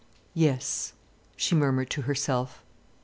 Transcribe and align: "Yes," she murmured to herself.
"Yes," 0.33 0.93
she 1.35 1.53
murmured 1.53 1.91
to 1.91 2.01
herself. 2.01 2.63